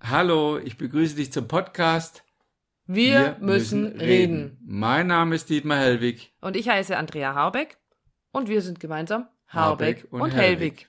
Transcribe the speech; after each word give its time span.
Hallo, 0.00 0.58
ich 0.58 0.76
begrüße 0.76 1.16
dich 1.16 1.32
zum 1.32 1.48
Podcast. 1.48 2.22
Wir, 2.86 3.36
müssen, 3.40 3.86
reden. 3.98 4.58
Mein 4.64 5.08
Name 5.08 5.34
ist 5.34 5.48
Dietmar 5.48 5.78
Hellwig. 5.78 6.32
Und 6.40 6.56
ich 6.56 6.68
heiße 6.68 6.96
Andrea 6.96 7.34
Harbeck. 7.34 7.78
Und 8.30 8.48
wir 8.48 8.62
sind 8.62 8.78
gemeinsam 8.78 9.26
Harbeck, 9.48 9.96
Harbeck 9.96 10.12
und 10.12 10.20
und, 10.20 10.30
Hellwig. 10.30 10.60
Hellwig. 10.60 10.88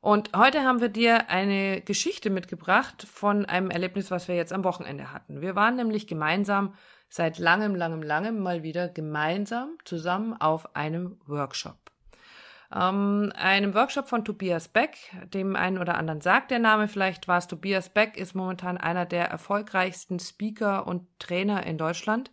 Und 0.00 0.36
heute 0.36 0.62
haben 0.62 0.80
wir 0.80 0.88
dir 0.88 1.30
eine 1.30 1.80
Geschichte 1.80 2.28
mitgebracht 2.28 3.06
von 3.10 3.46
einem 3.46 3.70
Erlebnis, 3.70 4.10
was 4.10 4.28
wir 4.28 4.34
jetzt 4.34 4.52
am 4.52 4.64
Wochenende 4.64 5.12
hatten. 5.12 5.40
Wir 5.40 5.56
waren 5.56 5.76
nämlich 5.76 6.06
gemeinsam 6.06 6.74
seit 7.08 7.38
langem, 7.38 7.74
langem, 7.74 8.02
langem 8.02 8.40
mal 8.40 8.62
wieder 8.62 8.88
gemeinsam 8.88 9.78
zusammen 9.84 10.34
auf 10.34 10.76
einem 10.76 11.18
Workshop. 11.26 11.78
Ähm, 12.74 13.32
einem 13.36 13.74
Workshop 13.74 14.08
von 14.08 14.24
Tobias 14.24 14.68
Beck, 14.68 14.96
dem 15.32 15.56
einen 15.56 15.78
oder 15.78 15.96
anderen 15.96 16.20
sagt 16.20 16.50
der 16.50 16.58
Name 16.58 16.88
vielleicht 16.88 17.28
was. 17.28 17.46
Tobias 17.46 17.88
Beck 17.88 18.16
ist 18.16 18.34
momentan 18.34 18.76
einer 18.76 19.06
der 19.06 19.26
erfolgreichsten 19.26 20.18
Speaker 20.18 20.86
und 20.86 21.06
Trainer 21.18 21.64
in 21.66 21.78
Deutschland. 21.78 22.30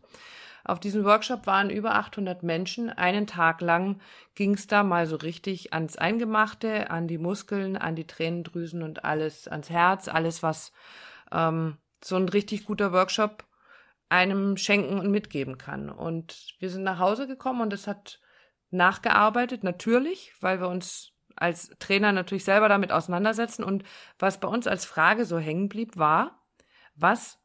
Auf 0.66 0.80
diesem 0.80 1.04
Workshop 1.04 1.46
waren 1.46 1.70
über 1.70 1.96
800 1.96 2.42
Menschen. 2.42 2.90
Einen 2.90 3.28
Tag 3.28 3.60
lang 3.60 4.00
ging 4.34 4.54
es 4.54 4.66
da 4.66 4.84
mal 4.84 5.08
so 5.08 5.18
richtig 5.18 5.74
ans 5.74 5.98
Eingemachte, 5.98 6.90
an 6.90 7.08
die 7.08 7.18
Muskeln, 7.18 7.76
an 7.76 7.96
die 7.96 8.08
Tränendrüsen 8.08 8.82
und 8.82 9.04
alles, 9.04 9.48
ans 9.48 9.70
Herz, 9.70 10.08
alles, 10.08 10.42
was 10.42 10.72
ähm, 11.34 11.78
so 12.04 12.16
ein 12.16 12.30
richtig 12.30 12.66
guter 12.66 12.94
Workshop 12.94 13.44
einem 14.08 14.56
schenken 14.56 15.00
und 15.00 15.12
mitgeben 15.12 15.58
kann. 15.58 15.90
Und 15.90 16.56
wir 16.60 16.70
sind 16.70 16.84
nach 16.84 17.00
Hause 17.00 17.28
gekommen 17.28 17.62
und 17.62 17.74
es 17.74 17.86
hat 17.86 18.20
nachgearbeitet, 18.74 19.64
natürlich, 19.64 20.34
weil 20.42 20.60
wir 20.60 20.68
uns 20.68 21.12
als 21.36 21.70
Trainer 21.80 22.12
natürlich 22.12 22.44
selber 22.44 22.70
damit 22.70 22.92
auseinandersetzen. 22.92 23.64
Und 23.64 23.84
was 24.20 24.40
bei 24.40 24.48
uns 24.48 24.68
als 24.68 24.86
Frage 24.86 25.26
so 25.26 25.40
hängen 25.40 25.70
blieb, 25.70 25.98
war, 25.98 26.44
was 26.96 27.40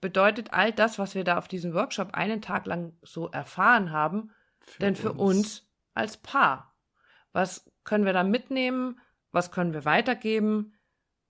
bedeutet 0.00 0.52
all 0.52 0.72
das, 0.72 0.98
was 0.98 1.14
wir 1.14 1.24
da 1.24 1.38
auf 1.38 1.48
diesem 1.48 1.74
Workshop 1.74 2.14
einen 2.14 2.42
Tag 2.42 2.66
lang 2.66 2.96
so 3.02 3.28
erfahren 3.30 3.92
haben, 3.92 4.30
denn 4.80 4.96
für 4.96 5.12
uns 5.12 5.68
als 5.94 6.16
Paar? 6.16 6.76
Was 7.32 7.70
können 7.84 8.04
wir 8.04 8.12
da 8.12 8.22
mitnehmen? 8.24 9.00
Was 9.30 9.50
können 9.50 9.72
wir 9.72 9.84
weitergeben? 9.84 10.74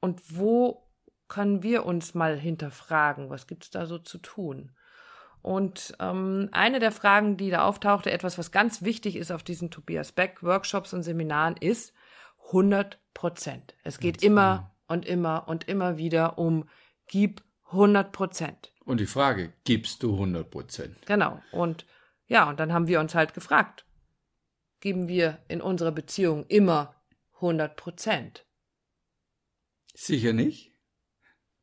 Und 0.01 0.37
wo 0.37 0.91
können 1.29 1.63
wir 1.63 1.87
uns 1.87 2.15
mal 2.15 2.39
hinterfragen? 2.39 3.31
Was 3.31 3.47
gibt's 3.47 3.71
da 3.71 3.87
so 3.87 3.99
zu 3.99 4.19
tun? 4.19 4.73
Und 5.43 5.95
ähm, 5.99 6.49
eine 6.53 6.79
der 6.79 6.93
Fragen, 6.93 7.37
die 7.37 7.51
da 7.51 7.65
auftauchte, 7.65 8.13
etwas, 8.13 8.39
was 8.39 8.53
ganz 8.53 8.83
wichtig 8.83 9.17
ist 9.17 9.33
auf 9.33 9.43
diesen 9.43 9.71
Tobias 9.71 10.13
Beck 10.13 10.43
Workshops 10.43 10.93
und 10.93 11.03
Seminaren, 11.03 11.57
ist 11.57 11.93
100 12.47 12.99
Prozent. 13.13 13.75
Es 13.83 13.99
geht 13.99 14.17
Ganz 14.17 14.25
immer 14.25 14.57
genau. 14.57 14.71
und 14.89 15.07
immer 15.07 15.49
und 15.49 15.69
immer 15.69 15.97
wieder 15.97 16.39
um 16.39 16.69
gib 17.07 17.43
100 17.67 18.13
Prozent. 18.13 18.73
Und 18.85 19.01
die 19.01 19.07
Frage, 19.07 19.53
gibst 19.65 20.03
du 20.03 20.13
100 20.15 20.51
Prozent? 20.51 20.97
Genau. 21.07 21.41
Und 21.51 21.87
ja, 22.27 22.49
und 22.49 22.61
dann 22.61 22.73
haben 22.73 22.87
wir 22.87 23.01
uns 23.01 23.15
halt 23.15 23.35
gefragt, 23.35 23.85
geben 24.81 25.09
wir 25.09 25.39
in 25.49 25.61
unserer 25.61 25.93
Beziehung 25.93 26.47
immer 26.47 26.95
100 27.35 27.77
Prozent? 27.77 28.47
Sicher 29.95 30.33
nicht. 30.33 30.72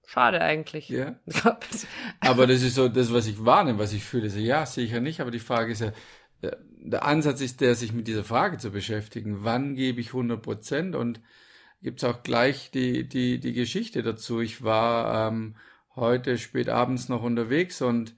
Schade 0.10 0.42
eigentlich. 0.42 0.90
Ja. 0.90 1.20
Aber 2.20 2.48
das 2.48 2.64
ist 2.64 2.74
so 2.74 2.90
das, 2.90 3.14
was 3.14 3.28
ich 3.28 3.46
wahrnehme, 3.46 3.78
was 3.78 3.94
ich 3.94 4.04
fühle. 4.04 4.32
So, 4.32 4.40
ja, 4.40 4.66
sicher 4.66 5.02
nicht. 5.02 5.22
Aber 5.22 5.30
die 5.30 5.38
Frage 5.38 5.72
ist 5.72 5.82
ja, 5.82 5.92
äh, 6.42 6.56
der 6.80 7.06
Ansatz 7.06 7.42
ist 7.42 7.62
der, 7.62 7.76
sich 7.76 7.94
mit 7.94 8.08
dieser 8.08 8.24
Frage 8.24 8.58
zu 8.58 8.72
beschäftigen. 8.72 9.44
Wann 9.44 9.76
gebe 9.76 10.02
ich 10.02 10.08
100 10.08 10.42
Prozent? 10.42 10.96
Und 10.96 11.22
gibt's 11.84 12.04
auch 12.04 12.24
gleich 12.24 12.72
die, 12.72 13.08
die, 13.08 13.40
die 13.40 13.54
Geschichte 13.54 14.02
dazu. 14.02 14.42
Ich 14.42 14.64
war 14.64 15.28
ähm, 15.28 15.56
heute 15.96 16.40
spät 16.40 16.70
abends 16.70 17.08
noch 17.08 17.22
unterwegs 17.22 17.80
und 17.84 18.16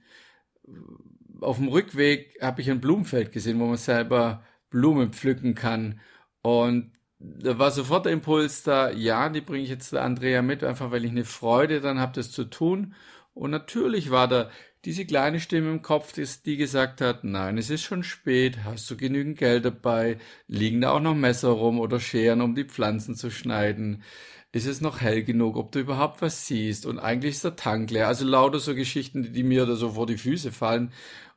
auf 1.42 1.58
dem 1.58 1.68
Rückweg 1.68 2.38
habe 2.40 2.62
ich 2.62 2.70
ein 2.70 2.80
Blumenfeld 2.80 3.32
gesehen, 3.32 3.60
wo 3.60 3.66
man 3.66 3.76
selber 3.76 4.42
Blumen 4.70 5.12
pflücken 5.12 5.54
kann. 5.54 6.00
Und 6.40 6.92
da 7.22 7.58
war 7.58 7.70
sofort 7.70 8.06
der 8.06 8.12
Impuls 8.12 8.62
da, 8.62 8.90
ja, 8.90 9.28
die 9.28 9.40
bringe 9.40 9.62
ich 9.62 9.70
jetzt 9.70 9.92
der 9.92 10.02
Andrea 10.02 10.42
mit, 10.42 10.64
einfach 10.64 10.90
weil 10.90 11.04
ich 11.04 11.10
eine 11.10 11.24
Freude 11.24 11.80
dann 11.80 12.00
habe, 12.00 12.12
das 12.14 12.32
zu 12.32 12.44
tun. 12.44 12.94
Und 13.34 13.50
natürlich 13.50 14.10
war 14.10 14.28
da 14.28 14.50
diese 14.84 15.06
kleine 15.06 15.38
Stimme 15.38 15.70
im 15.70 15.82
Kopf, 15.82 16.12
die, 16.12 16.56
gesagt 16.56 17.00
hat, 17.00 17.22
nein, 17.22 17.56
es 17.56 17.70
ist 17.70 17.82
schon 17.82 18.02
spät, 18.02 18.64
hast 18.64 18.90
du 18.90 18.96
genügend 18.96 19.38
Geld 19.38 19.64
dabei, 19.64 20.18
liegen 20.48 20.80
da 20.80 20.90
auch 20.90 21.00
noch 21.00 21.14
Messer 21.14 21.50
rum 21.50 21.78
oder 21.78 22.00
Scheren, 22.00 22.40
um 22.40 22.56
die 22.56 22.64
Pflanzen 22.64 23.14
zu 23.14 23.30
schneiden, 23.30 24.02
ist 24.50 24.66
es 24.66 24.80
noch 24.80 25.00
hell 25.00 25.22
genug, 25.22 25.56
ob 25.56 25.70
du 25.72 25.78
überhaupt 25.78 26.20
was 26.20 26.46
siehst 26.46 26.84
und 26.84 26.98
eigentlich 26.98 27.36
ist 27.36 27.44
der 27.44 27.56
Tank 27.56 27.90
leer. 27.90 28.08
Also 28.08 28.26
lauter 28.26 28.58
so 28.58 28.74
Geschichten, 28.74 29.22
die, 29.22 29.30
die 29.30 29.44
mir 29.44 29.66
da 29.66 29.76
so 29.76 29.92
vor 29.92 30.06
die 30.06 30.18
Füße 30.18 30.50
fallen 30.50 30.92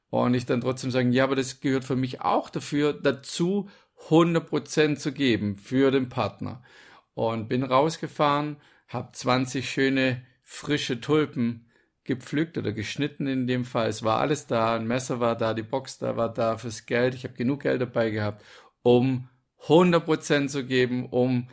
und 0.09 0.33
ich 0.33 0.45
dann 0.45 0.61
trotzdem 0.61 0.91
sagen, 0.91 1.11
ja, 1.11 1.23
aber 1.23 1.35
das 1.35 1.59
gehört 1.59 1.85
für 1.85 1.95
mich 1.95 2.21
auch 2.21 2.49
dafür 2.49 2.93
dazu, 2.93 3.69
100% 4.09 4.95
zu 4.97 5.11
geben 5.11 5.57
für 5.57 5.91
den 5.91 6.09
Partner. 6.09 6.63
Und 7.13 7.47
bin 7.47 7.63
rausgefahren, 7.63 8.57
habe 8.87 9.11
20 9.13 9.69
schöne 9.69 10.23
frische 10.43 10.99
Tulpen 11.01 11.69
gepflückt 12.03 12.57
oder 12.57 12.71
geschnitten 12.71 13.25
in 13.27 13.47
dem 13.47 13.65
Fall. 13.65 13.87
Es 13.89 14.03
war 14.03 14.19
alles 14.19 14.47
da, 14.47 14.75
ein 14.75 14.85
Messer 14.87 15.19
war 15.19 15.35
da, 15.35 15.53
die 15.53 15.63
Box 15.63 15.97
da 15.97 16.17
war 16.17 16.31
da 16.31 16.57
fürs 16.57 16.85
Geld. 16.85 17.15
Ich 17.15 17.23
habe 17.23 17.33
genug 17.33 17.61
Geld 17.61 17.81
dabei 17.81 18.11
gehabt, 18.11 18.43
um 18.83 19.27
100% 19.61 20.47
zu 20.49 20.65
geben, 20.65 21.07
um 21.09 21.49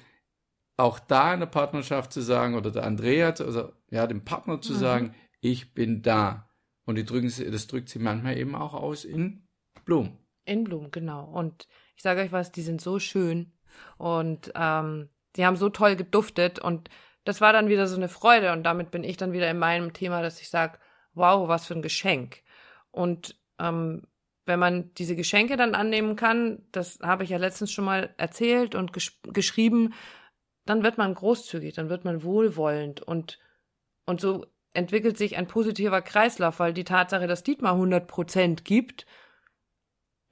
auch 0.77 0.99
da 0.99 1.33
in 1.33 1.41
der 1.41 1.47
Partnerschaft 1.47 2.13
zu 2.13 2.21
sagen 2.21 2.55
oder 2.55 2.71
der 2.71 2.85
Andrea, 2.85 3.31
also 3.31 3.73
ja, 3.91 4.07
dem 4.07 4.25
Partner 4.25 4.61
zu 4.61 4.73
Mhm. 4.75 4.79
sagen, 4.79 5.15
ich 5.41 5.75
bin 5.75 6.03
da. 6.03 6.51
Und 6.85 6.97
die 6.97 7.05
drücken, 7.05 7.33
das 7.51 7.67
drückt 7.67 7.89
sie 7.89 7.99
manchmal 7.99 8.37
eben 8.37 8.55
auch 8.55 8.75
aus 8.75 9.05
in 9.05 9.47
Blumen. 9.85 10.19
In 10.45 10.65
Blumen, 10.65 10.91
genau. 10.91 11.25
Und 11.25 11.69
ich 11.97 12.03
sage 12.03 12.21
euch 12.21 12.33
was, 12.33 12.53
die 12.53 12.63
sind 12.63 12.81
so 12.81 12.99
schön 12.99 13.53
und 13.97 14.53
ähm, 14.55 15.09
die 15.37 15.47
haben 15.47 15.57
so 15.57 15.69
toll 15.69 15.97
geduftet 15.97 16.59
und 16.59 16.91
das 17.25 17.41
war 17.41 17.53
dann 17.53 17.69
wieder 17.69 17.87
so 17.87 17.97
eine 17.97 18.09
Freude 18.09 18.53
und 18.53 18.65
damit 18.65 18.91
bin 18.91 19.05
ich 19.05 19.17
dann 19.17 19.33
wieder 19.33 19.49
in 19.51 19.59
meinem 19.59 19.93
Thema, 19.93 20.23
dass 20.23 20.41
ich 20.41 20.51
sage, 20.51 20.79
wow, 21.15 21.49
was 21.49 21.67
für 21.67 21.75
ein 21.75 21.83
Geschenk. 21.83 22.43
Und 22.91 23.37
ähm, 23.59 24.03
wenn 24.45 24.59
man 24.59 24.93
diese 24.95 25.15
Geschenke 25.15 25.57
dann 25.57 25.75
annehmen 25.75 26.17
kann, 26.17 26.67
das 26.73 26.99
habe 27.01 27.25
ich 27.25 27.31
ja 27.31 27.39
letztens 27.39 27.71
schon 27.71 27.85
mal 27.85 28.13
erzählt 28.17 28.75
und 28.75 28.93
gesch 28.93 29.21
geschrieben, 29.33 29.95
dann 30.65 30.83
wird 30.83 30.99
man 30.99 31.15
großzügig, 31.15 31.75
dann 31.75 31.89
wird 31.89 32.05
man 32.05 32.23
wohlwollend 32.23 33.01
und 33.01 33.39
und 34.05 34.21
so 34.21 34.47
entwickelt 34.75 35.17
sich 35.17 35.37
ein 35.37 35.47
positiver 35.47 36.03
Kreislauf, 36.03 36.59
weil 36.59 36.73
die 36.73 36.85
Tatsache, 36.85 37.27
dass 37.27 37.43
Dietmar 37.43 37.75
100 37.75 38.07
Prozent 38.09 38.65
gibt, 38.65 39.07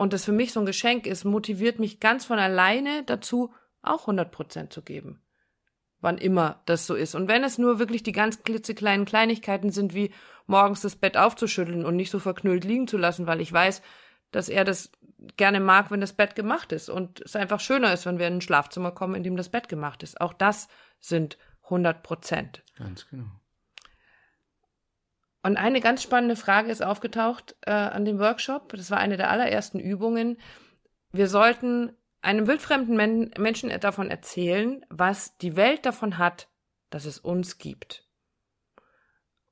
und 0.01 0.15
das 0.15 0.25
für 0.25 0.33
mich 0.33 0.55
so 0.55 0.61
ein 0.61 0.67
Geschenk 0.67 1.07
ist, 1.07 1.27
motiviert 1.27 1.79
mich 1.79 2.01
ganz 2.01 2.25
von 2.25 2.39
alleine 2.39 3.03
dazu, 3.05 3.53
auch 3.83 4.01
100 4.05 4.33
Prozent 4.33 4.73
zu 4.73 4.81
geben. 4.81 5.21
Wann 6.01 6.17
immer 6.17 6.63
das 6.65 6.87
so 6.87 6.95
ist. 6.95 7.15
Und 7.15 7.29
wenn 7.29 7.45
es 7.45 7.59
nur 7.59 7.79
wirklich 7.79 8.03
die 8.03 8.13
ganz 8.13 8.43
klitzekleinen 8.43 9.05
Kleinigkeiten 9.05 9.71
sind, 9.71 9.93
wie 9.93 10.11
morgens 10.47 10.81
das 10.81 10.97
Bett 10.97 11.19
aufzuschütteln 11.19 11.85
und 11.85 11.97
nicht 11.97 12.11
so 12.11 12.19
verknüllt 12.19 12.65
liegen 12.65 12.89
zu 12.89 12.97
lassen, 12.97 13.27
weil 13.27 13.43
ich 13.43 13.53
weiß, 13.53 13.83
dass 14.31 14.49
er 14.49 14.65
das 14.65 14.91
gerne 15.37 15.61
mag, 15.61 15.91
wenn 15.91 16.01
das 16.01 16.15
Bett 16.15 16.35
gemacht 16.35 16.73
ist 16.73 16.89
und 16.89 17.21
es 17.21 17.37
einfach 17.37 17.61
schöner 17.61 17.93
ist, 17.93 18.07
wenn 18.07 18.19
wir 18.19 18.27
in 18.27 18.37
ein 18.37 18.41
Schlafzimmer 18.41 18.93
kommen, 18.93 19.17
in 19.17 19.23
dem 19.23 19.37
das 19.37 19.51
Bett 19.51 19.69
gemacht 19.69 20.03
ist. 20.03 20.19
Auch 20.19 20.33
das 20.33 20.69
sind 20.99 21.37
100 21.65 22.03
Prozent. 22.03 22.63
Ganz 22.79 23.07
genau. 23.11 23.40
Und 25.43 25.57
eine 25.57 25.81
ganz 25.81 26.03
spannende 26.03 26.37
Frage 26.37 26.71
ist 26.71 26.83
aufgetaucht 26.83 27.57
äh, 27.63 27.71
an 27.71 28.05
dem 28.05 28.19
Workshop. 28.19 28.73
Das 28.77 28.91
war 28.91 28.99
eine 28.99 29.17
der 29.17 29.31
allerersten 29.31 29.81
Übungen. 29.81 30.39
Wir 31.13 31.29
sollten 31.29 31.93
einem 32.21 32.47
wildfremden 32.47 32.97
Men 32.97 33.31
Menschen 33.39 33.71
davon 33.81 34.11
erzählen, 34.11 34.85
was 34.91 35.37
die 35.39 35.57
Welt 35.57 35.87
davon 35.87 36.19
hat, 36.19 36.49
dass 36.91 37.07
es 37.07 37.19
uns 37.19 37.57
gibt. 37.57 38.07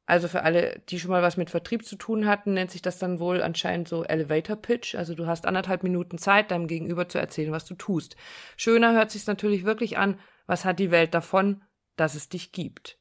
Also 0.05 0.29
für 0.29 0.43
alle, 0.43 0.81
die 0.89 0.99
schon 0.99 1.11
mal 1.11 1.23
was 1.23 1.37
mit 1.37 1.51
Vertrieb 1.51 1.85
zu 1.85 1.97
tun 1.97 2.27
hatten, 2.27 2.55
nennt 2.55 2.71
sich 2.71 2.81
das 2.81 2.99
dann 2.99 3.21
wohl 3.21 3.43
anscheinend 3.43 3.89
so 3.89 4.05
Elevator 4.05 4.57
Pitch. 4.57 4.95
Also 4.95 5.15
du 5.15 5.27
hast 5.27 5.47
anderthalb 5.47 5.83
Minuten 5.83 6.17
Zeit, 6.19 6.51
deinem 6.51 6.67
Gegenüber 6.67 7.09
zu 7.09 7.19
erzählen, 7.19 7.53
was 7.53 7.67
du 7.67 7.75
tust. 7.75 8.17
Schöner 8.57 8.93
hört 8.93 9.11
sich 9.11 9.27
natürlich 9.27 9.65
wirklich 9.65 9.99
an, 9.99 10.19
was 10.47 10.65
hat 10.65 10.79
die 10.79 10.91
Welt 10.91 11.13
davon, 11.13 11.63
dass 11.97 12.15
es 12.15 12.29
dich 12.29 12.53
gibt. 12.53 12.99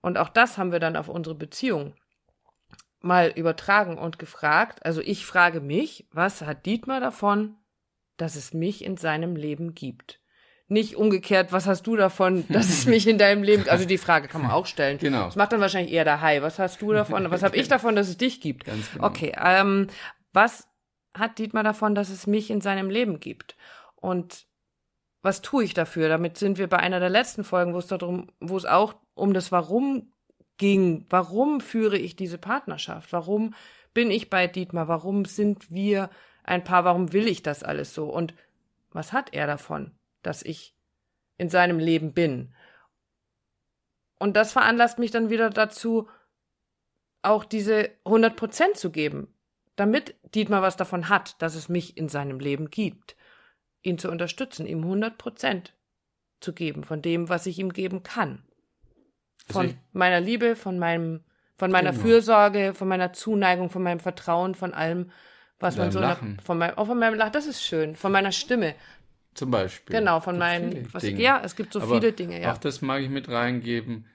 Und 0.00 0.18
auch 0.18 0.28
das 0.28 0.58
haben 0.58 0.72
wir 0.72 0.80
dann 0.80 0.96
auf 0.96 1.08
unsere 1.08 1.36
Beziehung 1.36 1.94
mal 3.00 3.32
übertragen 3.34 3.98
und 3.98 4.18
gefragt. 4.18 4.84
Also 4.84 5.00
ich 5.00 5.24
frage 5.24 5.60
mich, 5.60 6.06
was 6.12 6.42
hat 6.42 6.66
Dietmar 6.66 7.00
davon, 7.00 7.56
dass 8.16 8.36
es 8.36 8.52
mich 8.52 8.84
in 8.84 8.96
seinem 8.96 9.36
Leben 9.36 9.74
gibt? 9.74 10.20
Nicht 10.70 10.96
umgekehrt, 10.96 11.50
was 11.50 11.66
hast 11.66 11.86
du 11.86 11.96
davon, 11.96 12.44
dass 12.48 12.68
es 12.68 12.84
mich 12.86 13.06
in 13.06 13.16
deinem 13.16 13.42
Leben 13.42 13.62
gibt? 13.62 13.72
Also 13.72 13.86
die 13.86 13.96
Frage 13.96 14.28
kann 14.28 14.42
man 14.42 14.50
auch 14.50 14.66
stellen. 14.66 14.98
Genau. 15.00 15.26
Das 15.26 15.36
macht 15.36 15.52
dann 15.52 15.60
wahrscheinlich 15.60 15.92
eher 15.92 16.04
der 16.04 16.20
Hai. 16.20 16.42
Was 16.42 16.58
hast 16.58 16.82
du 16.82 16.92
davon? 16.92 17.30
Was 17.30 17.42
habe 17.42 17.56
ich 17.56 17.68
davon, 17.68 17.96
dass 17.96 18.08
es 18.08 18.18
dich 18.18 18.40
gibt? 18.40 18.66
Ganz 18.66 18.92
genau. 18.92 19.06
Okay, 19.06 19.32
ähm, 19.42 19.86
was 20.32 20.68
hat 21.14 21.38
Dietmar 21.38 21.62
davon, 21.62 21.94
dass 21.94 22.10
es 22.10 22.26
mich 22.26 22.50
in 22.50 22.60
seinem 22.60 22.90
Leben 22.90 23.18
gibt? 23.18 23.56
Und 23.96 24.46
was 25.22 25.40
tue 25.40 25.64
ich 25.64 25.74
dafür? 25.74 26.08
Damit 26.08 26.36
sind 26.36 26.58
wir 26.58 26.68
bei 26.68 26.78
einer 26.78 27.00
der 27.00 27.10
letzten 27.10 27.44
Folgen, 27.44 27.72
wo 27.72 27.78
es 27.78 27.86
darum, 27.86 28.30
wo 28.40 28.56
es 28.56 28.66
auch 28.66 28.94
um 29.14 29.32
das 29.32 29.50
Warum 29.50 30.12
ging. 30.58 31.06
Warum 31.08 31.60
führe 31.60 31.96
ich 31.96 32.16
diese 32.16 32.38
Partnerschaft? 32.38 33.12
Warum 33.12 33.54
bin 33.94 34.10
ich 34.10 34.30
bei 34.30 34.46
Dietmar? 34.46 34.88
Warum 34.88 35.24
sind 35.24 35.70
wir 35.70 36.10
ein 36.44 36.64
Paar? 36.64 36.84
Warum 36.84 37.12
will 37.12 37.26
ich 37.26 37.42
das 37.42 37.62
alles 37.62 37.94
so? 37.94 38.08
Und 38.08 38.34
was 38.90 39.12
hat 39.12 39.32
er 39.32 39.46
davon, 39.46 39.92
dass 40.22 40.42
ich 40.42 40.74
in 41.36 41.48
seinem 41.48 41.78
Leben 41.78 42.12
bin? 42.12 42.54
Und 44.18 44.36
das 44.36 44.52
veranlasst 44.52 44.98
mich 44.98 45.10
dann 45.10 45.30
wieder 45.30 45.50
dazu, 45.50 46.08
auch 47.22 47.44
diese 47.44 47.90
100 48.04 48.36
Prozent 48.36 48.76
zu 48.76 48.90
geben, 48.90 49.32
damit 49.76 50.16
Dietmar 50.34 50.62
was 50.62 50.76
davon 50.76 51.08
hat, 51.08 51.40
dass 51.40 51.54
es 51.54 51.68
mich 51.68 51.96
in 51.96 52.08
seinem 52.08 52.40
Leben 52.40 52.70
gibt. 52.70 53.16
Ihn 53.82 53.98
zu 53.98 54.10
unterstützen, 54.10 54.66
ihm 54.66 54.82
100 54.82 55.18
Prozent 55.18 55.74
zu 56.40 56.52
geben 56.52 56.84
von 56.84 57.02
dem, 57.02 57.28
was 57.28 57.46
ich 57.46 57.58
ihm 57.58 57.72
geben 57.72 58.02
kann. 58.02 58.42
Von 59.50 59.74
meiner 59.92 60.20
Liebe, 60.20 60.56
von 60.56 60.78
meinem, 60.78 61.20
von 61.56 61.70
meiner 61.70 61.92
genau. 61.92 62.02
Fürsorge, 62.02 62.74
von 62.74 62.88
meiner 62.88 63.12
Zuneigung, 63.12 63.70
von 63.70 63.82
meinem 63.82 64.00
Vertrauen, 64.00 64.54
von 64.54 64.74
allem, 64.74 65.10
was 65.58 65.76
man 65.76 65.90
so, 65.90 66.00
Lachen. 66.00 66.36
Der, 66.36 66.44
von 66.44 66.58
meinem, 66.58 66.76
auch 66.78 66.86
von 66.86 66.98
meinem 66.98 67.14
Lachen, 67.14 67.32
das 67.32 67.46
ist 67.46 67.62
schön, 67.62 67.96
von 67.96 68.12
meiner 68.12 68.32
Stimme. 68.32 68.74
Zum 69.34 69.50
Beispiel. 69.50 69.96
Genau, 69.96 70.20
von 70.20 70.36
meinen, 70.38 70.88
was, 70.92 71.04
ja, 71.04 71.40
es 71.44 71.54
gibt 71.54 71.72
so 71.72 71.80
Aber 71.80 71.94
viele 71.94 72.12
Dinge, 72.12 72.40
ja. 72.40 72.52
Auch 72.52 72.58
das 72.58 72.82
mag 72.82 73.02
ich 73.02 73.08
mit 73.08 73.28
reingeben, 73.28 74.06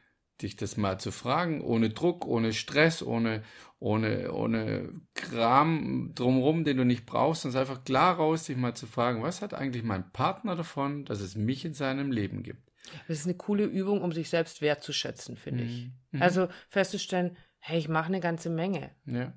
dich 0.41 0.55
das 0.55 0.77
mal 0.77 0.99
zu 0.99 1.11
fragen, 1.11 1.61
ohne 1.61 1.89
Druck, 1.89 2.25
ohne 2.25 2.53
Stress, 2.53 3.01
ohne, 3.01 3.43
ohne, 3.79 4.31
ohne 4.33 4.89
Kram 5.13 6.11
drumherum, 6.15 6.63
den 6.63 6.77
du 6.77 6.85
nicht 6.85 7.05
brauchst, 7.05 7.43
sondern 7.43 7.61
einfach 7.61 7.83
klar 7.83 8.15
raus, 8.15 8.45
dich 8.45 8.57
mal 8.57 8.75
zu 8.75 8.85
fragen, 8.85 9.23
was 9.23 9.41
hat 9.41 9.53
eigentlich 9.53 9.83
mein 9.83 10.11
Partner 10.11 10.55
davon, 10.55 11.05
dass 11.05 11.21
es 11.21 11.35
mich 11.35 11.63
in 11.65 11.73
seinem 11.73 12.11
Leben 12.11 12.43
gibt? 12.43 12.72
Das 13.07 13.19
ist 13.19 13.25
eine 13.25 13.35
coole 13.35 13.63
Übung, 13.63 14.01
um 14.01 14.11
sich 14.11 14.29
selbst 14.29 14.61
wertzuschätzen, 14.61 15.37
finde 15.37 15.63
mhm. 15.63 15.69
ich. 15.69 15.91
Mhm. 16.11 16.21
Also 16.21 16.47
festzustellen, 16.69 17.37
hey, 17.59 17.79
ich 17.79 17.87
mache 17.87 18.07
eine 18.07 18.19
ganze 18.19 18.49
Menge. 18.49 18.91
Ja. 19.05 19.33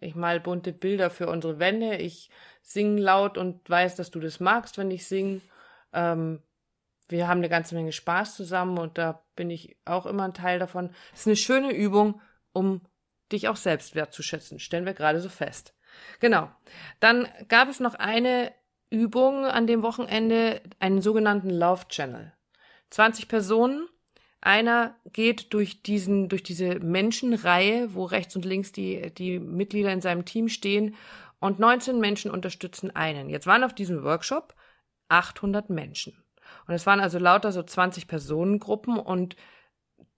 Ich 0.00 0.14
mal 0.14 0.40
bunte 0.40 0.72
Bilder 0.72 1.08
für 1.08 1.28
unsere 1.28 1.58
Wände, 1.58 1.96
ich 1.96 2.28
singe 2.62 3.00
laut 3.00 3.38
und 3.38 3.68
weiß, 3.70 3.96
dass 3.96 4.10
du 4.10 4.20
das 4.20 4.38
magst, 4.38 4.76
wenn 4.76 4.90
ich 4.90 5.06
singe. 5.06 5.40
Ähm, 5.92 6.42
wir 7.08 7.28
haben 7.28 7.38
eine 7.38 7.48
ganze 7.48 7.74
Menge 7.74 7.92
Spaß 7.92 8.36
zusammen 8.36 8.78
und 8.78 8.98
da 8.98 9.24
bin 9.36 9.50
ich 9.50 9.78
auch 9.84 10.06
immer 10.06 10.24
ein 10.24 10.34
Teil 10.34 10.58
davon. 10.58 10.90
Das 11.10 11.20
ist 11.20 11.26
eine 11.26 11.36
schöne 11.36 11.72
Übung, 11.72 12.20
um 12.52 12.82
dich 13.32 13.48
auch 13.48 13.56
selbst 13.56 13.94
wertzuschätzen. 13.94 14.58
Stellen 14.58 14.86
wir 14.86 14.94
gerade 14.94 15.20
so 15.20 15.28
fest. 15.28 15.74
Genau. 16.20 16.50
Dann 17.00 17.28
gab 17.48 17.68
es 17.68 17.80
noch 17.80 17.94
eine 17.94 18.52
Übung 18.90 19.46
an 19.46 19.66
dem 19.66 19.82
Wochenende, 19.82 20.60
einen 20.80 21.02
sogenannten 21.02 21.50
Love 21.50 21.88
Channel. 21.88 22.33
20 22.94 23.26
Personen. 23.26 23.88
Einer 24.40 24.94
geht 25.12 25.52
durch 25.52 25.82
diesen, 25.82 26.28
durch 26.28 26.42
diese 26.42 26.78
Menschenreihe, 26.78 27.94
wo 27.94 28.04
rechts 28.04 28.36
und 28.36 28.44
links 28.44 28.72
die, 28.72 29.12
die 29.12 29.40
Mitglieder 29.40 29.92
in 29.92 30.00
seinem 30.00 30.24
Team 30.24 30.48
stehen 30.48 30.94
und 31.40 31.58
19 31.58 31.98
Menschen 31.98 32.30
unterstützen 32.30 32.94
einen. 32.94 33.30
Jetzt 33.30 33.46
waren 33.46 33.64
auf 33.64 33.74
diesem 33.74 34.04
Workshop 34.04 34.54
800 35.08 35.70
Menschen. 35.70 36.22
Und 36.68 36.74
es 36.74 36.86
waren 36.86 37.00
also 37.00 37.18
lauter 37.18 37.52
so 37.52 37.62
20 37.62 38.06
Personengruppen 38.06 38.98
und 38.98 39.34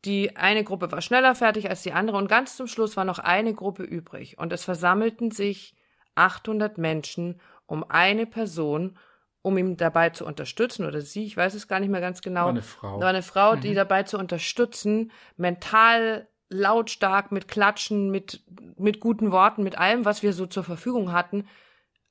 die 0.05 0.37
eine 0.37 0.63
Gruppe 0.63 0.93
war 0.93 1.01
schneller 1.01 1.35
fertig 1.35 1.71
als 1.71 1.83
die 1.83 1.93
andere 1.93 2.19
und 2.19 2.29
ganz 2.29 2.57
zum 2.57 2.67
Schluss 2.67 2.97
war 2.97 3.05
noch 3.05 3.19
eine 3.19 3.55
Gruppe 3.55 3.85
übrig 3.85 4.39
und 4.39 4.53
es 4.53 4.65
versammelten 4.65 5.31
sich 5.31 5.75
800 6.15 6.79
Menschen 6.79 7.41
um 7.67 7.89
eine 7.89 8.27
Person, 8.27 8.99
um 9.43 9.59
ihm 9.59 9.77
dabei 9.77 10.11
zu 10.11 10.27
unterstützen 10.27 10.85
oder 10.87 11.01
sie, 11.01 11.25
ich 11.25 11.37
weiß 11.37 11.55
es 11.55 11.69
gar 11.69 11.81
nicht 11.81 11.91
mehr 11.91 12.01
ganz 12.01 12.23
genau. 12.23 12.43
War 12.43 12.49
eine 12.49 12.63
Frau. 12.63 13.01
War 13.01 13.09
eine 13.09 13.23
Frau, 13.23 13.57
mhm. 13.57 13.61
die 13.61 13.75
dabei 13.75 14.03
zu 14.03 14.19
unterstützen, 14.19 15.13
mental 15.37 16.29
lautstark 16.49 17.33
mit 17.33 17.49
Klatschen, 17.49 18.11
mit, 18.11 18.43
mit 18.77 19.01
guten 19.01 19.33
Worten, 19.33 19.63
mit 19.63 19.79
allem, 19.79 20.05
was 20.05 20.23
wir 20.23 20.33
so 20.33 20.47
zur 20.47 20.65
Verfügung 20.65 21.13
hatten, 21.13 21.47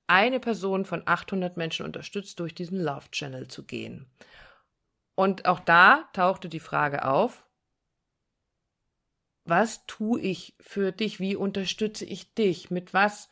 eine 0.08 0.40
Person 0.40 0.86
von 0.86 1.04
800 1.06 1.58
Menschen 1.58 1.86
unterstützt, 1.86 2.40
durch 2.40 2.54
diesen 2.54 2.80
Love 2.80 3.10
Channel 3.12 3.48
zu 3.48 3.66
gehen. 3.66 4.08
Und 5.16 5.46
auch 5.46 5.62
da 5.62 6.10
tauchte 6.14 6.50
die 6.50 6.60
Frage 6.60 7.06
auf, 7.06 7.46
was 9.46 9.86
tue 9.86 10.20
ich 10.20 10.56
für 10.60 10.92
dich? 10.92 11.20
Wie 11.20 11.36
unterstütze 11.36 12.04
ich 12.04 12.34
dich? 12.34 12.72
Mit 12.72 12.94
was 12.94 13.30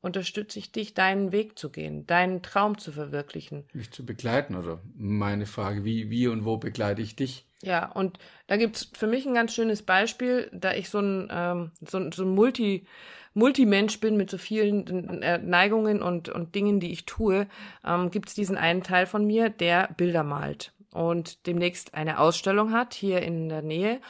unterstütze 0.00 0.58
ich 0.58 0.72
dich, 0.72 0.94
deinen 0.94 1.32
Weg 1.32 1.58
zu 1.58 1.70
gehen, 1.70 2.06
deinen 2.06 2.42
Traum 2.42 2.78
zu 2.78 2.92
verwirklichen? 2.92 3.64
Mich 3.72 3.90
zu 3.90 4.04
begleiten 4.04 4.54
oder 4.54 4.80
meine 4.96 5.46
Frage, 5.46 5.84
wie, 5.84 6.10
wie 6.10 6.28
und 6.28 6.44
wo 6.44 6.56
begleite 6.56 7.02
ich 7.02 7.16
dich? 7.16 7.46
Ja, 7.62 7.90
und 7.92 8.18
da 8.46 8.56
gibt's 8.56 8.90
für 8.94 9.06
mich 9.06 9.26
ein 9.26 9.34
ganz 9.34 9.52
schönes 9.52 9.82
Beispiel, 9.82 10.48
da 10.52 10.72
ich 10.72 10.88
so 10.88 11.00
ein, 11.00 11.28
ähm, 11.30 11.70
so, 11.86 12.10
so 12.10 12.24
ein 12.24 12.34
Multi, 12.34 12.86
Multimensch 13.34 14.00
bin 14.00 14.16
mit 14.16 14.30
so 14.30 14.38
vielen 14.38 15.22
äh, 15.22 15.38
Neigungen 15.38 16.02
und, 16.02 16.28
und 16.30 16.54
Dingen, 16.54 16.80
die 16.80 16.90
ich 16.90 17.04
tue, 17.04 17.46
ähm, 17.84 18.10
gibt 18.10 18.28
es 18.28 18.34
diesen 18.34 18.56
einen 18.56 18.82
Teil 18.82 19.06
von 19.06 19.26
mir, 19.26 19.50
der 19.50 19.90
Bilder 19.96 20.24
malt 20.24 20.72
und 20.92 21.46
demnächst 21.46 21.94
eine 21.94 22.18
Ausstellung 22.18 22.72
hat 22.72 22.94
hier 22.94 23.22
in 23.22 23.48
der 23.48 23.62
Nähe. 23.62 24.00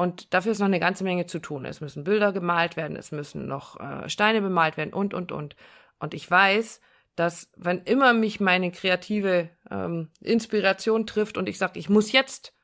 Und 0.00 0.32
dafür 0.32 0.52
ist 0.52 0.60
noch 0.60 0.66
eine 0.66 0.80
ganze 0.80 1.04
Menge 1.04 1.26
zu 1.26 1.40
tun. 1.40 1.66
Es 1.66 1.82
müssen 1.82 2.04
Bilder 2.04 2.32
gemalt 2.32 2.78
werden, 2.78 2.96
es 2.96 3.12
müssen 3.12 3.46
noch 3.46 3.78
äh, 3.78 4.08
Steine 4.08 4.40
bemalt 4.40 4.78
werden 4.78 4.94
und, 4.94 5.12
und, 5.12 5.30
und. 5.30 5.56
Und 5.98 6.14
ich 6.14 6.30
weiß, 6.30 6.80
dass 7.16 7.50
wenn 7.54 7.82
immer 7.82 8.14
mich 8.14 8.40
meine 8.40 8.72
kreative 8.72 9.50
ähm, 9.70 10.08
Inspiration 10.22 11.06
trifft 11.06 11.36
und 11.36 11.50
ich 11.50 11.58
sage, 11.58 11.78
ich 11.78 11.90
muss 11.90 12.12
jetzt, 12.12 12.54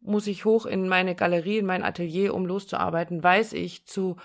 muss 0.00 0.26
ich 0.26 0.44
hoch 0.44 0.66
in 0.66 0.88
meine 0.88 1.14
Galerie, 1.14 1.58
in 1.58 1.66
mein 1.66 1.84
Atelier, 1.84 2.34
um 2.34 2.46
loszuarbeiten, 2.46 3.22
weiß 3.22 3.52
ich 3.52 3.86
zu 3.86 4.16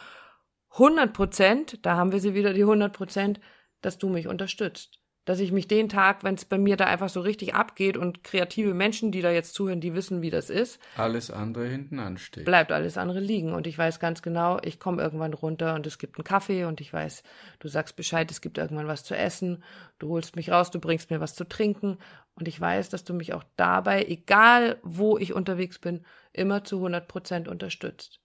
100 0.71 1.13
Prozent, 1.13 1.85
da 1.85 1.95
haben 1.95 2.11
wir 2.11 2.19
sie 2.19 2.33
wieder, 2.33 2.53
die 2.53 2.63
100 2.63 2.91
Prozent, 2.91 3.39
dass 3.81 3.99
du 3.99 4.09
mich 4.09 4.27
unterstützt. 4.27 4.99
Dass 5.25 5.39
ich 5.39 5.51
mich 5.51 5.67
den 5.67 5.89
Tag, 5.89 6.23
wenn 6.23 6.35
es 6.35 6.45
bei 6.45 6.57
mir 6.57 6.77
da 6.77 6.85
einfach 6.85 7.09
so 7.09 7.19
richtig 7.19 7.55
abgeht 7.55 7.97
und 7.97 8.23
kreative 8.23 8.75
Menschen, 8.75 9.11
die 9.11 9.21
da 9.21 9.31
jetzt 9.31 9.55
zuhören, 9.55 9.81
die 9.81 9.95
wissen, 9.95 10.21
wie 10.21 10.29
das 10.29 10.51
ist. 10.51 10.79
Alles 10.95 11.31
andere 11.31 11.67
hinten 11.67 11.99
ansteht. 11.99 12.45
Bleibt 12.45 12.71
alles 12.71 12.97
andere 12.97 13.19
liegen. 13.19 13.53
Und 13.53 13.65
ich 13.65 13.77
weiß 13.77 13.99
ganz 13.99 14.21
genau, 14.21 14.59
ich 14.61 14.79
komme 14.79 15.01
irgendwann 15.01 15.33
runter 15.33 15.73
und 15.73 15.87
es 15.87 15.97
gibt 15.97 16.17
einen 16.17 16.23
Kaffee 16.23 16.65
und 16.65 16.79
ich 16.79 16.93
weiß, 16.93 17.23
du 17.59 17.67
sagst 17.67 17.95
Bescheid, 17.95 18.29
es 18.29 18.39
gibt 18.39 18.59
irgendwann 18.59 18.87
was 18.87 19.03
zu 19.03 19.17
essen, 19.17 19.63
du 19.97 20.09
holst 20.09 20.35
mich 20.35 20.51
raus, 20.51 20.69
du 20.69 20.79
bringst 20.79 21.09
mir 21.09 21.19
was 21.19 21.33
zu 21.33 21.43
trinken. 21.43 21.97
Und 22.35 22.47
ich 22.47 22.59
weiß, 22.61 22.89
dass 22.89 23.03
du 23.03 23.13
mich 23.13 23.33
auch 23.33 23.43
dabei, 23.55 24.05
egal 24.05 24.77
wo 24.83 25.17
ich 25.17 25.33
unterwegs 25.33 25.79
bin, 25.79 26.05
immer 26.33 26.63
zu 26.63 26.77
100 26.77 27.07
Prozent 27.07 27.47
unterstützt. 27.47 28.19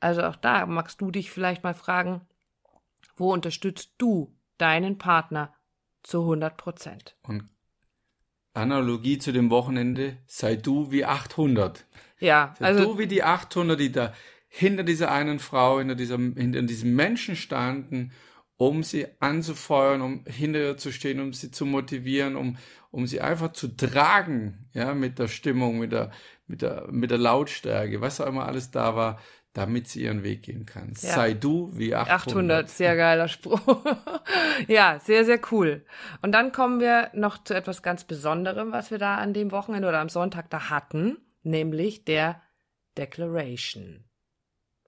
Also 0.00 0.22
auch 0.22 0.36
da 0.36 0.66
magst 0.66 1.00
du 1.00 1.10
dich 1.10 1.30
vielleicht 1.30 1.64
mal 1.64 1.74
fragen, 1.74 2.22
wo 3.16 3.32
unterstützt 3.32 3.92
du 3.98 4.34
deinen 4.58 4.98
Partner 4.98 5.52
zu 6.06 6.20
100 6.20 6.56
Prozent? 6.56 7.16
Und 7.22 7.44
Analogie 8.54 9.18
zu 9.18 9.32
dem 9.32 9.50
Wochenende, 9.50 10.16
sei 10.26 10.56
du 10.56 10.90
wie 10.90 11.04
800. 11.04 11.84
Ja, 12.20 12.54
sei 12.58 12.64
also 12.64 12.84
du 12.84 12.98
wie 12.98 13.06
die 13.06 13.22
800, 13.22 13.78
die 13.78 13.92
da 13.92 14.14
hinter 14.48 14.84
dieser 14.84 15.10
einen 15.10 15.38
Frau, 15.38 15.78
hinter 15.78 15.96
diesem, 15.96 16.34
hinter 16.36 16.62
diesem 16.62 16.94
Menschen 16.94 17.36
standen, 17.36 18.12
um 18.56 18.82
sie 18.82 19.06
anzufeuern, 19.20 20.00
um 20.00 20.24
hinter 20.24 20.60
ihr 20.60 20.76
zu 20.78 20.92
stehen, 20.92 21.20
um 21.20 21.34
sie 21.34 21.50
zu 21.50 21.66
motivieren, 21.66 22.36
um, 22.36 22.56
um 22.90 23.06
sie 23.06 23.20
einfach 23.20 23.52
zu 23.52 23.68
tragen, 23.76 24.70
ja, 24.72 24.94
mit 24.94 25.18
der 25.18 25.28
Stimmung, 25.28 25.78
mit 25.78 25.92
der, 25.92 26.10
mit 26.46 26.62
der, 26.62 26.86
mit 26.90 27.10
der 27.10 27.18
Lautstärke, 27.18 28.00
was 28.00 28.20
auch 28.20 28.28
immer 28.28 28.46
alles 28.46 28.70
da 28.70 28.96
war, 28.96 29.18
damit 29.56 29.88
sie 29.88 30.02
ihren 30.02 30.22
Weg 30.22 30.42
gehen 30.42 30.66
kann. 30.66 30.88
Ja. 31.00 31.14
Sei 31.14 31.32
du 31.32 31.70
wie 31.74 31.94
800. 31.94 32.28
800, 32.28 32.68
sehr 32.68 32.96
geiler 32.96 33.28
Spruch. 33.28 33.60
ja, 34.68 34.98
sehr, 34.98 35.24
sehr 35.24 35.40
cool. 35.50 35.84
Und 36.20 36.32
dann 36.32 36.52
kommen 36.52 36.78
wir 36.78 37.10
noch 37.14 37.42
zu 37.42 37.54
etwas 37.54 37.82
ganz 37.82 38.04
Besonderem, 38.04 38.72
was 38.72 38.90
wir 38.90 38.98
da 38.98 39.16
an 39.16 39.32
dem 39.32 39.52
Wochenende 39.52 39.88
oder 39.88 40.00
am 40.00 40.10
Sonntag 40.10 40.50
da 40.50 40.68
hatten, 40.68 41.16
nämlich 41.42 42.04
der 42.04 42.42
Declaration. 42.98 44.04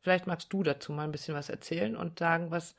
Vielleicht 0.03 0.27
magst 0.27 0.53
du 0.53 0.63
dazu 0.63 0.93
mal 0.93 1.05
ein 1.05 1.13
bisschen 1.13 1.35
was 1.35 1.49
erzählen 1.49 1.97
und 1.97 2.19
sagen, 2.19 2.51
was 2.51 2.77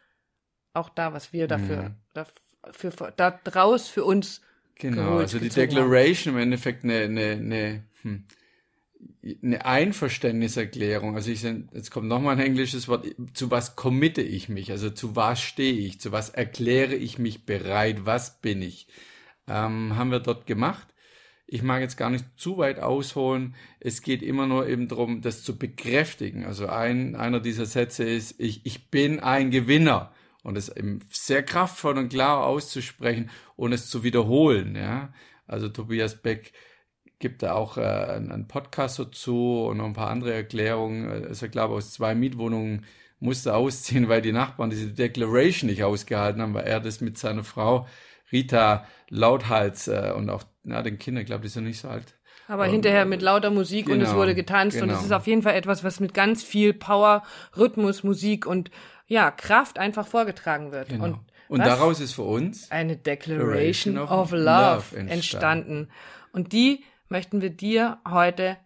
auch 0.74 0.90
da, 0.90 1.14
was 1.14 1.34
wir 1.34 1.48
dafür, 1.48 1.90
mhm. 1.90 1.96
dafür 2.14 3.14
da 3.16 3.32
draus 3.32 3.88
für 3.88 4.04
uns 4.04 4.42
Genau, 4.76 5.18
also 5.18 5.40
die 5.40 5.50
Declaration 5.50 6.34
haben. 6.34 6.40
im 6.40 6.44
Endeffekt 6.44 6.86
eine, 6.86 7.00
eine, 7.02 7.32
eine 7.32 7.84
hm, 8.02 8.24
eine 9.44 9.66
Einverständniserklärung, 9.66 11.16
also 11.16 11.32
ich, 11.32 11.44
jetzt 11.44 11.92
kommt 11.92 12.08
nochmal 12.08 12.36
ein 12.36 12.46
englisches 12.46 12.88
Wort, 12.88 13.06
zu 13.34 13.52
was 13.52 13.76
committe 13.76 14.22
ich 14.22 14.50
mich, 14.50 14.72
also 14.72 14.90
zu 14.90 15.16
was 15.16 15.42
stehe 15.42 15.74
ich, 15.74 16.00
zu 16.00 16.12
was 16.12 16.30
erkläre 16.30 16.96
ich 16.96 17.20
mich 17.20 17.46
bereit, 17.46 18.06
was 18.06 18.42
bin 18.42 18.62
ich, 18.62 18.88
ähm, 19.48 19.96
haben 19.96 20.12
wir 20.12 20.20
dort 20.20 20.48
gemacht. 20.48 20.88
Ich 21.52 21.64
mag 21.64 21.82
jetzt 21.82 21.98
gar 21.98 22.12
nicht 22.12 22.26
zu 22.38 22.58
weit 22.58 22.80
ausholen, 22.80 23.56
es 23.80 24.02
geht 24.02 24.22
immer 24.22 24.46
nur 24.46 24.68
eben 24.68 24.88
darum, 24.88 25.22
das 25.22 25.44
zu 25.44 25.58
bekräftigen. 25.58 26.46
Also 26.46 26.68
ein, 26.68 27.16
einer 27.16 27.40
dieser 27.40 27.66
Sätze 27.66 28.04
ist, 28.04 28.40
ich, 28.40 28.66
ich 28.66 28.90
bin 28.90 29.20
ein 29.20 29.50
Gewinner 29.50 30.14
und 30.44 30.58
es 30.58 30.70
eben 30.70 31.00
sehr 31.10 31.44
kraftvoll 31.44 31.98
und 31.98 32.10
klar 32.10 32.46
auszusprechen 32.46 33.30
und 33.56 33.74
es 33.74 33.90
zu 33.90 34.04
wiederholen, 34.04 34.76
ja. 34.76 35.14
Also 35.48 35.70
Tobias 35.70 36.22
Beck 36.22 36.54
gibt 37.20 37.44
da 37.44 37.54
auch 37.54 37.78
äh, 37.78 37.82
einen 37.82 38.48
Podcast 38.48 38.98
dazu 38.98 39.66
und 39.70 39.78
noch 39.78 39.86
ein 39.86 39.94
paar 39.94 40.10
andere 40.10 40.34
Erklärungen. 40.34 41.10
Also 41.28 41.46
ich 41.46 41.52
glaube, 41.52 41.76
aus 41.76 41.92
zwei 41.92 42.16
Mietwohnungen 42.16 42.86
musste 43.20 43.54
ausziehen, 43.54 44.08
weil 44.10 44.22
die 44.22 44.32
Nachbarn 44.32 44.70
diese 44.70 44.88
Declaration 44.88 45.70
nicht 45.70 45.84
ausgehalten 45.84 46.42
haben, 46.42 46.54
weil 46.54 46.66
er 46.66 46.80
das 46.80 47.02
mit 47.02 47.18
seiner 47.18 47.44
Frau 47.44 47.88
Rita 48.32 48.86
Lauthals 49.10 49.88
äh, 49.88 50.14
und 50.16 50.30
auch 50.30 50.44
na, 50.64 50.82
den 50.82 50.98
Kindern, 50.98 51.26
glaube 51.26 51.46
ich, 51.46 51.52
die 51.52 51.56
sind 51.56 51.66
nicht 51.66 51.80
so 51.80 51.90
alt. 51.90 52.16
Aber 52.48 52.64
und, 52.64 52.72
hinterher 52.72 53.06
mit 53.06 53.22
lauter 53.22 53.50
Musik 53.50 53.88
genau, 53.88 53.98
und 53.98 54.02
es 54.02 54.10
genau, 54.10 54.20
wurde 54.20 54.36
getanzt 54.36 54.76
genau. 54.76 54.86
und 54.86 54.90
es 54.92 54.98
genau. 55.00 55.16
ist 55.16 55.22
auf 55.22 55.28
jeden 55.28 55.44
Fall 55.44 55.56
etwas, 55.56 55.84
was 55.84 56.00
mit 56.00 56.14
ganz 56.14 56.44
viel 56.44 56.74
Power, 56.74 57.24
Rhythmus, 57.58 58.04
Musik 58.04 58.46
und 58.46 58.72
ja, 59.08 59.32
Kraft 59.32 59.78
einfach 59.78 60.08
vorgetragen 60.08 60.72
wird. 60.72 60.90
Genau. 60.90 61.04
Und, 61.06 61.20
und 61.50 61.60
daraus 61.60 62.00
ist 62.00 62.14
für 62.14 62.24
uns 62.24 62.70
eine 62.72 62.96
Declaration, 62.96 63.96
Declaration 63.96 63.98
of, 63.98 64.12
of, 64.12 64.32
Love, 64.32 64.42
Love 64.42 64.98
entstanden. 64.98 65.10
entstanden. 65.10 65.88
Und 66.32 66.54
die 66.54 66.84
möchten 67.10 67.42
wir 67.42 67.50
dir 67.50 68.00
heute 68.08 68.58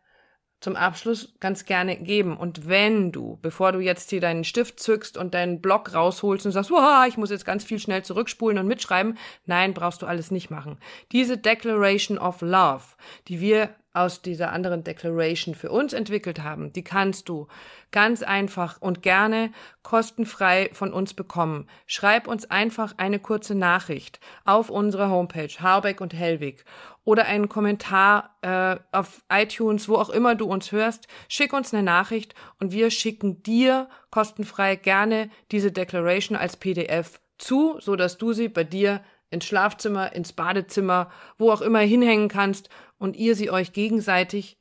zum 0.64 0.76
Abschluss 0.78 1.36
ganz 1.42 1.66
gerne 1.66 1.98
geben. 1.98 2.38
Und 2.38 2.70
wenn 2.70 3.12
du, 3.12 3.38
bevor 3.42 3.74
du 3.74 3.80
jetzt 3.80 4.10
hier 4.10 4.22
deinen 4.22 4.46
Stift 4.46 4.80
zückst 4.80 5.18
und 5.18 5.34
deinen 5.34 5.60
Block 5.60 5.94
rausholst 5.94 6.46
und 6.46 6.54
sagst, 6.54 6.72
ich 7.08 7.18
muss 7.18 7.32
jetzt 7.32 7.46
ganz 7.46 7.66
viel 7.66 7.80
schnell 7.80 8.04
zurückspulen 8.04 8.58
und 8.58 8.68
mitschreiben, 8.68 9.18
nein, 9.46 9.74
brauchst 9.74 10.02
du 10.02 10.06
alles 10.06 10.32
nicht 10.32 10.50
machen. 10.50 10.78
Diese 11.12 11.38
Declaration 11.38 12.18
of 12.18 12.42
Love, 12.42 12.84
die 13.28 13.42
wir 13.42 13.76
aus 13.94 14.22
dieser 14.22 14.52
anderen 14.52 14.84
Declaration 14.84 15.54
für 15.54 15.72
uns 15.72 15.94
entwickelt 15.94 16.42
haben, 16.42 16.74
die 16.74 16.84
kannst 16.84 17.30
du 17.30 17.48
ganz 17.92 18.24
einfach 18.24 18.82
und 18.82 19.04
gerne 19.04 19.52
kostenfrei 19.84 20.72
von 20.74 20.92
uns 20.92 21.14
bekommen. 21.14 21.68
Schreib 21.86 22.28
uns 22.28 22.50
einfach 22.50 22.96
eine 22.98 23.20
kurze 23.20 23.54
Nachricht 23.54 24.20
auf 24.46 24.72
unserer 24.72 25.10
Homepage 25.10 25.54
Harbeck 25.60 26.02
und 26.02 26.14
Hellwig 26.14 26.66
oder 27.06 27.26
einen 27.26 27.50
Kommentar 27.50 28.36
äh, 28.42 28.78
auf 28.92 29.24
iTunes, 29.32 29.88
wo 29.88 29.96
auch 29.96 30.10
immer 30.10 30.36
du 30.36 30.46
uns 30.46 30.72
hörst. 30.72 31.08
Schick 31.28 31.54
uns 31.54 31.74
eine 31.74 31.84
Nachricht 31.84 32.34
und 32.60 32.72
wir 32.72 32.90
schicken 32.90 33.44
dir 33.44 33.90
kostenfrei 34.10 34.76
gerne 34.76 35.30
diese 35.52 35.72
Declaration 35.72 36.36
als 36.38 36.58
PDF 36.58 37.20
zu, 37.38 37.78
so 37.80 37.96
dass 37.96 38.18
du 38.18 38.34
sie 38.34 38.48
bei 38.48 38.64
dir 38.64 39.02
ins 39.34 39.46
Schlafzimmer, 39.46 40.14
ins 40.14 40.34
Badezimmer, 40.34 41.12
wo 41.38 41.52
auch 41.52 41.62
immer 41.62 41.80
hinhängen 41.80 42.30
kannst 42.30 42.70
und 42.98 43.18
ihr 43.18 43.36
sie 43.36 43.50
euch 43.50 43.74
gegenseitig 43.74 44.58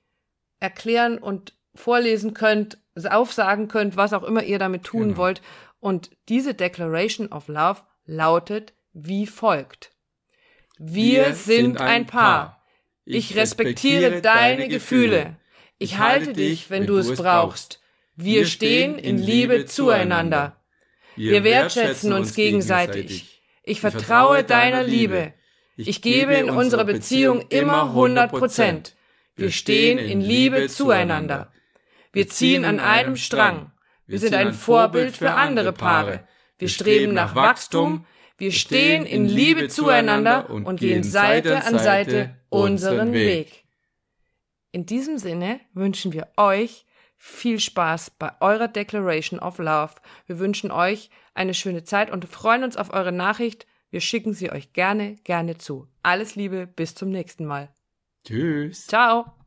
erklären 0.59 1.19
und 1.19 1.55
vorlesen 1.75 2.35
könnt, 2.35 2.79
aufsagen 3.09 3.69
könnt, 3.69 3.97
was 3.97 4.13
auch 4.13 4.23
immer 4.23 4.43
ihr 4.43 4.59
damit 4.59 4.85
tun 4.85 5.09
genau. 5.09 5.17
wollt. 5.19 5.43
Und 5.81 6.11
diese 6.29 6.55
Declaration 6.55 7.29
of 7.29 7.49
Love 7.49 7.83
lautet 8.05 8.75
wie 8.93 9.27
folgt. 9.27 9.93
Wir, 10.79 11.27
Wir 11.27 11.35
sind 11.35 11.81
ein 11.81 12.07
Paar. 12.07 12.63
Ich 13.05 13.37
respektiere 13.37 14.21
deine 14.21 14.69
Gefühle. 14.69 15.37
Ich 15.79 15.99
halte 15.99 16.33
dich, 16.33 16.71
wenn 16.71 16.87
du 16.87 16.97
es 16.97 17.15
brauchst. 17.15 17.81
Wir 18.15 18.47
stehen 18.47 18.99
in 18.99 19.19
Liebe 19.19 19.67
zueinander. 19.67 20.57
Wir 21.17 21.45
wertschätzen 21.45 22.13
uns 22.13 22.35
gegenseitig. 22.35 23.32
Ich 23.63 23.81
vertraue 23.81 24.45
deiner 24.45 24.83
Liebe. 24.83 25.33
Ich 25.77 26.03
gebe 26.03 26.35
in 26.35 26.51
unserer 26.51 26.85
Beziehung 26.85 27.43
immer 27.49 27.85
100 27.85 28.31
Prozent. 28.31 28.97
Wir 29.37 29.51
stehen 29.51 29.99
in 29.99 30.21
Liebe 30.21 30.69
zueinander. 30.69 31.53
Wir 32.13 32.29
ziehen 32.29 32.65
an 32.65 32.81
einem 32.81 33.17
Strang. 33.17 33.73
Wir 34.07 34.19
sind 34.19 34.35
ein 34.35 34.53
Vorbild 34.53 35.17
für 35.17 35.33
andere 35.33 35.73
Paare. 35.73 36.27
Wir 36.59 36.69
streben 36.69 37.15
nach 37.15 37.35
Wachstum. 37.35 38.05
Wir 38.37 38.53
stehen 38.53 39.07
in 39.07 39.27
Liebe 39.27 39.69
zueinander 39.69 40.51
und 40.51 40.79
gehen 40.79 41.05
Seite 41.05 41.65
an 41.65 41.79
Seite 41.79 42.37
unseren 42.51 43.13
Weg. 43.13 43.65
In 44.73 44.87
diesem 44.87 45.19
Sinne 45.19 45.61
wünschen 45.75 46.13
wir 46.13 46.29
euch 46.37 46.85
viel 47.17 47.61
Spaß 47.61 48.11
bei 48.19 48.33
eurer 48.41 48.69
Declaration 48.69 49.39
of 49.39 49.59
Love. 49.59 49.93
Wir 50.27 50.39
wünschen 50.39 50.71
euch 50.71 51.09
eine 51.35 51.55
schöne 51.55 51.85
Zeit 51.85 52.11
und 52.11 52.27
freuen 52.27 52.65
uns 52.65 52.77
auf 52.77 52.93
eure 52.93 53.13
Nachricht. 53.13 53.67
Wir 53.91 54.01
schicken 54.01 54.33
sie 54.33 54.51
euch 54.51 54.73
gerne, 54.73 55.17
gerne 55.25 55.59
zu. 55.59 55.89
Alles 56.03 56.35
Liebe, 56.35 56.67
bis 56.67 56.95
zum 56.95 57.11
nächsten 57.11 57.45
Mal. 57.45 57.75
Tschüss. 58.25 58.87
Ciao. 58.87 59.42